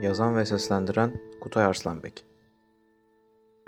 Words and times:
Yazan 0.00 0.36
ve 0.36 0.44
seslendiren 0.44 1.12
Kutay 1.40 1.64
Arslanbek 1.64 2.24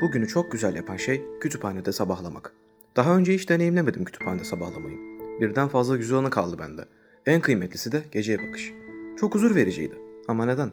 Bugünü 0.00 0.28
çok 0.28 0.52
güzel 0.52 0.76
yapan 0.76 0.96
şey 0.96 1.22
kütüphanede 1.40 1.92
sabahlamak. 1.92 2.52
Daha 2.96 3.16
önce 3.16 3.34
hiç 3.34 3.48
deneyimlemedim 3.48 4.04
kütüphanede 4.04 4.44
sabahlamayı. 4.44 4.96
Birden 5.40 5.68
fazla 5.68 5.96
güzel 5.96 6.18
anı 6.18 6.30
kaldı 6.30 6.58
bende. 6.58 6.84
En 7.26 7.40
kıymetlisi 7.40 7.92
de 7.92 8.02
geceye 8.12 8.48
bakış. 8.48 8.72
Çok 9.20 9.34
huzur 9.34 9.54
vericiydi. 9.54 9.94
Ama 10.28 10.46
neden? 10.46 10.70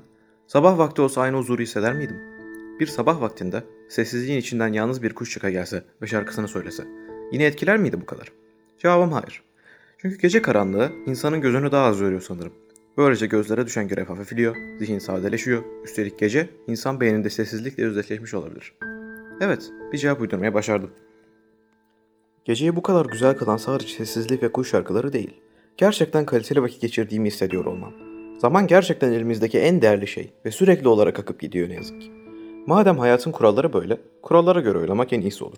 Sabah 0.47 0.77
vakti 0.77 1.01
olsa 1.01 1.21
aynı 1.21 1.37
huzuru 1.37 1.61
hisseder 1.61 1.93
miydim? 1.93 2.17
Bir 2.79 2.87
sabah 2.87 3.21
vaktinde 3.21 3.63
sessizliğin 3.89 4.39
içinden 4.39 4.73
yalnız 4.73 5.03
bir 5.03 5.13
kuş 5.13 5.31
çıka 5.31 5.49
gelse 5.49 5.83
ve 6.01 6.07
şarkısını 6.07 6.47
söylese 6.47 6.83
yine 7.31 7.45
etkiler 7.45 7.77
miydi 7.77 8.01
bu 8.01 8.05
kadar? 8.05 8.31
Cevabım 8.79 9.11
hayır. 9.11 9.43
Çünkü 9.97 10.17
gece 10.17 10.41
karanlığı 10.41 10.91
insanın 11.05 11.41
gözünü 11.41 11.71
daha 11.71 11.85
az 11.85 11.99
yoruyor 11.99 12.21
sanırım. 12.21 12.53
Böylece 12.97 13.25
gözlere 13.25 13.65
düşen 13.65 13.87
görev 13.87 14.05
hafifliyor, 14.05 14.55
zihin 14.79 14.99
sadeleşiyor. 14.99 15.63
Üstelik 15.85 16.19
gece 16.19 16.49
insan 16.67 16.99
beyninde 16.99 17.29
sessizlikle 17.29 17.85
özdeşleşmiş 17.85 18.33
olabilir. 18.33 18.73
Evet, 19.41 19.69
bir 19.91 19.97
cevap 19.97 20.21
uydurmaya 20.21 20.53
başardım. 20.53 20.91
Geceyi 22.45 22.75
bu 22.75 22.81
kadar 22.81 23.05
güzel 23.05 23.37
kılan 23.37 23.57
sadece 23.57 23.93
sessizlik 23.93 24.43
ve 24.43 24.51
kuş 24.51 24.69
şarkıları 24.69 25.13
değil. 25.13 25.41
Gerçekten 25.77 26.25
kaliteli 26.25 26.61
vakit 26.61 26.81
geçirdiğimi 26.81 27.27
hissediyor 27.27 27.65
olmam. 27.65 27.93
Zaman 28.39 28.67
gerçekten 28.67 29.11
elimizdeki 29.11 29.59
en 29.59 29.81
değerli 29.81 30.07
şey 30.07 30.33
ve 30.45 30.51
sürekli 30.51 30.87
olarak 30.87 31.19
akıp 31.19 31.39
gidiyor 31.39 31.69
ne 31.69 31.73
yazık 31.73 32.01
ki. 32.01 32.11
Madem 32.67 32.99
hayatın 32.99 33.31
kuralları 33.31 33.73
böyle, 33.73 33.97
kurallara 34.21 34.59
göre 34.59 34.77
oynamak 34.77 35.13
en 35.13 35.21
iyisi 35.21 35.43
olur. 35.43 35.57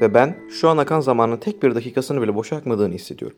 Ve 0.00 0.14
ben 0.14 0.36
şu 0.50 0.68
an 0.68 0.76
akan 0.76 1.00
zamanın 1.00 1.36
tek 1.36 1.62
bir 1.62 1.74
dakikasını 1.74 2.22
bile 2.22 2.34
boşa 2.34 2.56
akmadığını 2.56 2.94
hissediyorum. 2.94 3.36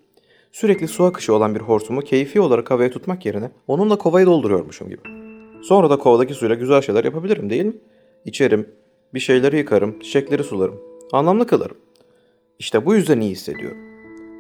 Sürekli 0.53 0.89
su 0.89 1.05
akışı 1.05 1.35
olan 1.35 1.55
bir 1.55 1.61
hortumu 1.61 2.01
keyfi 2.01 2.41
olarak 2.41 2.71
havaya 2.71 2.91
tutmak 2.91 3.27
yerine 3.27 3.51
onunla 3.67 3.99
kovayı 3.99 4.27
dolduruyormuşum 4.27 4.89
gibi. 4.89 5.01
Sonra 5.63 5.91
da 5.91 5.99
kovadaki 5.99 6.35
suyla 6.35 6.55
güzel 6.55 6.83
şeyler 6.83 7.05
yapabilirim 7.05 7.51
değil 7.51 7.65
mi? 7.65 7.77
İçerim, 8.25 8.69
bir 9.15 9.21
şeyleri 9.21 9.59
yıkarım, 9.59 10.01
çiçekleri 10.01 10.45
sularım. 10.45 10.81
Anlamlı 11.13 11.47
kılarım. 11.47 11.77
İşte 12.59 12.87
bu 12.87 12.95
yüzden 12.95 13.21
iyi 13.21 13.31
hissediyorum. 13.31 13.79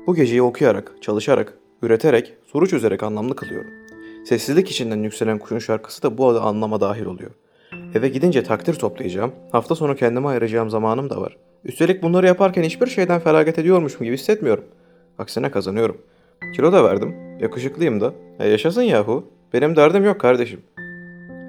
Bu 0.07 0.15
geceyi 0.15 0.43
okuyarak, 0.43 0.93
çalışarak, 1.01 1.59
üreterek, 1.83 2.35
soru 2.53 2.67
çözerek 2.69 3.03
anlamlı 3.03 3.37
kılıyorum. 3.37 3.71
Sessizlik 4.25 4.71
içinden 4.71 5.03
yükselen 5.03 5.39
kuşun 5.39 5.59
şarkısı 5.59 6.03
da 6.03 6.19
bu 6.19 6.29
anlama 6.29 6.81
dahil 6.81 7.05
oluyor. 7.05 7.31
Eve 7.95 8.09
gidince 8.09 8.43
takdir 8.43 8.75
toplayacağım, 8.75 9.33
hafta 9.53 9.75
sonu 9.75 9.97
kendime 9.97 10.29
ayıracağım 10.29 10.71
zamanım 10.71 11.11
da 11.11 11.21
var. 11.21 11.37
Üstelik 11.65 12.03
bunları 12.03 12.27
yaparken 12.27 12.63
hiçbir 12.63 12.87
şeyden 12.87 13.21
feragat 13.21 13.59
ediyormuşum 13.59 14.05
gibi 14.05 14.15
hissetmiyorum. 14.15 14.65
Aksine 15.19 15.51
kazanıyorum. 15.51 15.97
Kilo 16.57 16.73
da 16.73 16.85
verdim, 16.85 17.15
yakışıklıyım 17.41 18.01
da. 18.01 18.15
E 18.39 18.49
yaşasın 18.49 18.83
yahu, 18.83 19.25
benim 19.53 19.77
derdim 19.77 20.05
yok 20.05 20.21
kardeşim. 20.21 20.61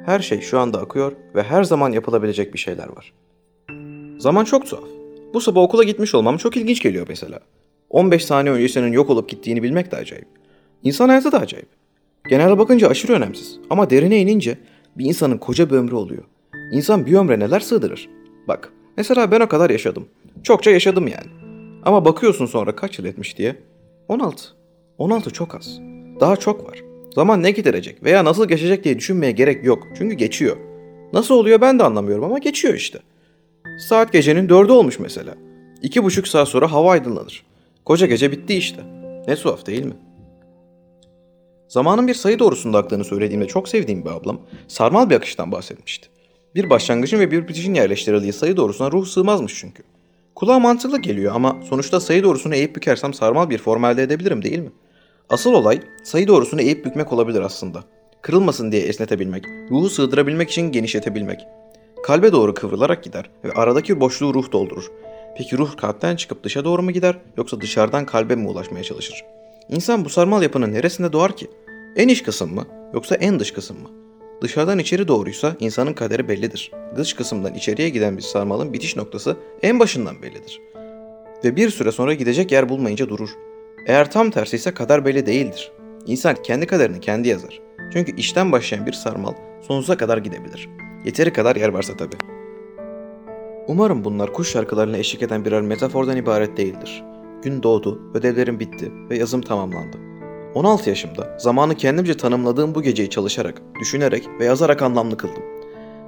Her 0.05 0.19
şey 0.19 0.41
şu 0.41 0.59
anda 0.59 0.81
akıyor 0.81 1.11
ve 1.35 1.43
her 1.43 1.63
zaman 1.63 1.91
yapılabilecek 1.91 2.53
bir 2.53 2.59
şeyler 2.59 2.87
var. 2.87 3.13
Zaman 4.19 4.45
çok 4.45 4.69
tuhaf. 4.69 4.83
Bu 5.33 5.41
sabah 5.41 5.61
okula 5.61 5.83
gitmiş 5.83 6.15
olmam 6.15 6.37
çok 6.37 6.57
ilginç 6.57 6.81
geliyor 6.81 7.05
mesela. 7.09 7.39
15 7.89 8.25
saniye 8.25 8.55
öncesinin 8.55 8.91
yok 8.91 9.09
olup 9.09 9.29
gittiğini 9.29 9.63
bilmek 9.63 9.91
de 9.91 9.97
acayip. 9.97 10.27
İnsan 10.83 11.09
hayatı 11.09 11.31
da 11.31 11.39
acayip. 11.39 11.67
Genel 12.29 12.57
bakınca 12.57 12.89
aşırı 12.89 13.13
önemsiz 13.13 13.59
ama 13.69 13.89
derine 13.89 14.21
inince 14.21 14.57
bir 14.97 15.05
insanın 15.05 15.37
koca 15.37 15.69
bir 15.69 15.75
ömrü 15.75 15.95
oluyor. 15.95 16.23
İnsan 16.71 17.05
bir 17.05 17.13
ömre 17.13 17.39
neler 17.39 17.59
sığdırır? 17.59 18.09
Bak, 18.47 18.73
mesela 18.97 19.31
ben 19.31 19.39
o 19.39 19.47
kadar 19.47 19.69
yaşadım. 19.69 20.07
Çokça 20.43 20.71
yaşadım 20.71 21.07
yani. 21.07 21.38
Ama 21.83 22.05
bakıyorsun 22.05 22.45
sonra 22.45 22.75
kaç 22.75 22.99
yıl 22.99 23.05
etmiş 23.05 23.37
diye. 23.37 23.55
16. 24.07 24.43
16 24.97 25.29
çok 25.29 25.55
az. 25.55 25.79
Daha 26.19 26.35
çok 26.35 26.69
var. 26.69 26.83
Zaman 27.15 27.43
ne 27.43 27.51
giderecek 27.51 28.03
veya 28.03 28.25
nasıl 28.25 28.47
geçecek 28.47 28.83
diye 28.83 28.97
düşünmeye 28.97 29.31
gerek 29.31 29.65
yok. 29.65 29.87
Çünkü 29.97 30.15
geçiyor. 30.15 30.57
Nasıl 31.13 31.35
oluyor 31.35 31.61
ben 31.61 31.79
de 31.79 31.83
anlamıyorum 31.83 32.23
ama 32.23 32.37
geçiyor 32.37 32.73
işte. 32.73 32.99
Saat 33.89 34.13
gecenin 34.13 34.49
dördü 34.49 34.71
olmuş 34.71 34.99
mesela. 34.99 35.35
İki 35.81 36.03
buçuk 36.03 36.27
saat 36.27 36.47
sonra 36.47 36.71
hava 36.71 36.91
aydınlanır. 36.91 37.45
Koca 37.85 38.07
gece 38.07 38.31
bitti 38.31 38.55
işte. 38.55 38.83
Ne 39.27 39.35
tuhaf 39.35 39.65
değil 39.65 39.85
mi? 39.85 39.93
Zamanın 41.67 42.07
bir 42.07 42.13
sayı 42.13 42.39
doğrusunda 42.39 42.77
aktığını 42.77 43.03
söylediğimde 43.03 43.47
çok 43.47 43.69
sevdiğim 43.69 44.05
bir 44.05 44.09
ablam 44.09 44.41
sarmal 44.67 45.09
bir 45.09 45.15
akıştan 45.15 45.51
bahsetmişti. 45.51 46.07
Bir 46.55 46.69
başlangıcın 46.69 47.19
ve 47.19 47.31
bir 47.31 47.47
bitişin 47.47 47.73
yerleştirildiği 47.73 48.33
sayı 48.33 48.57
doğrusuna 48.57 48.91
ruh 48.91 49.05
sığmazmış 49.05 49.55
çünkü. 49.59 49.83
Kulağa 50.39 50.59
mantıklı 50.59 50.99
geliyor 50.99 51.35
ama 51.35 51.57
sonuçta 51.69 51.99
sayı 51.99 52.23
doğrusunu 52.23 52.55
eğip 52.55 52.75
bükersem 52.75 53.13
sarmal 53.13 53.49
bir 53.49 53.57
form 53.57 53.85
elde 53.85 54.03
edebilirim 54.03 54.43
değil 54.43 54.59
mi? 54.59 54.71
Asıl 55.29 55.53
olay 55.53 55.81
sayı 56.03 56.27
doğrusunu 56.27 56.61
eğip 56.61 56.85
bükmek 56.85 57.13
olabilir 57.13 57.41
aslında. 57.41 57.83
Kırılmasın 58.21 58.71
diye 58.71 58.81
esnetebilmek, 58.81 59.45
ruhu 59.71 59.89
sığdırabilmek 59.89 60.49
için 60.49 60.61
genişletebilmek. 60.71 61.39
Kalbe 62.03 62.31
doğru 62.31 62.53
kıvrılarak 62.53 63.03
gider 63.03 63.29
ve 63.43 63.51
aradaki 63.51 63.99
boşluğu 63.99 64.33
ruh 64.33 64.51
doldurur. 64.51 64.91
Peki 65.37 65.57
ruh 65.57 65.77
kalpten 65.77 66.15
çıkıp 66.15 66.43
dışa 66.43 66.65
doğru 66.65 66.83
mu 66.83 66.91
gider 66.91 67.17
yoksa 67.37 67.61
dışarıdan 67.61 68.05
kalbe 68.05 68.35
mi 68.35 68.47
ulaşmaya 68.47 68.83
çalışır? 68.83 69.23
İnsan 69.69 70.05
bu 70.05 70.09
sarmal 70.09 70.43
yapının 70.43 70.73
neresinde 70.73 71.13
doğar 71.13 71.37
ki? 71.37 71.47
En 71.95 72.07
iç 72.07 72.23
kısım 72.23 72.55
mı 72.55 72.65
yoksa 72.93 73.15
en 73.15 73.39
dış 73.39 73.51
kısım 73.51 73.77
mı? 73.81 73.89
Dışarıdan 74.41 74.79
içeri 74.79 75.07
doğruysa 75.07 75.55
insanın 75.59 75.93
kaderi 75.93 76.27
bellidir. 76.27 76.71
Dış 76.95 77.13
kısımdan 77.13 77.53
içeriye 77.53 77.89
giden 77.89 78.17
bir 78.17 78.21
sarmalın 78.21 78.73
bitiş 78.73 78.95
noktası 78.95 79.37
en 79.61 79.79
başından 79.79 80.21
bellidir. 80.21 80.61
Ve 81.43 81.55
bir 81.55 81.69
süre 81.69 81.91
sonra 81.91 82.13
gidecek 82.13 82.51
yer 82.51 82.69
bulmayınca 82.69 83.09
durur. 83.09 83.29
Eğer 83.87 84.11
tam 84.11 84.31
tersi 84.31 84.55
ise 84.55 84.73
kader 84.73 85.05
belli 85.05 85.25
değildir. 85.25 85.71
İnsan 86.05 86.35
kendi 86.43 86.67
kaderini 86.67 86.99
kendi 86.99 87.27
yazar. 87.27 87.61
Çünkü 87.93 88.15
işten 88.15 88.51
başlayan 88.51 88.85
bir 88.85 88.93
sarmal 88.93 89.33
sonsuza 89.61 89.97
kadar 89.97 90.17
gidebilir. 90.17 90.69
Yeteri 91.05 91.33
kadar 91.33 91.55
yer 91.55 91.69
varsa 91.69 91.97
tabi. 91.97 92.15
Umarım 93.67 94.03
bunlar 94.03 94.33
kuş 94.33 94.51
şarkılarına 94.51 94.97
eşlik 94.97 95.21
eden 95.21 95.45
birer 95.45 95.61
metafordan 95.61 96.17
ibaret 96.17 96.57
değildir. 96.57 97.03
Gün 97.43 97.63
doğdu, 97.63 98.01
ödevlerim 98.13 98.59
bitti 98.59 98.91
ve 99.09 99.17
yazım 99.17 99.41
tamamlandı. 99.41 100.08
16 100.55 100.89
yaşımda 100.89 101.37
zamanı 101.39 101.75
kendimce 101.75 102.17
tanımladığım 102.17 102.75
bu 102.75 102.81
geceyi 102.81 103.09
çalışarak, 103.09 103.61
düşünerek 103.79 104.23
ve 104.39 104.45
yazarak 104.45 104.81
anlamlı 104.81 105.17
kıldım. 105.17 105.43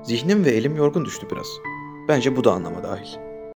Zihnim 0.03 0.45
ve 0.45 0.49
elim 0.49 0.75
yorgun 0.75 1.05
düştü 1.05 1.27
biraz. 1.31 1.47
Bence 2.07 2.35
bu 2.35 2.43
da 2.43 2.51
anlama 2.51 2.83
dahil. 2.83 3.30